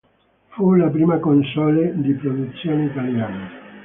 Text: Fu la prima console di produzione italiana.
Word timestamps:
Fu 0.47 0.73
la 0.73 0.89
prima 0.89 1.19
console 1.19 1.93
di 2.01 2.13
produzione 2.15 2.85
italiana. 2.85 3.51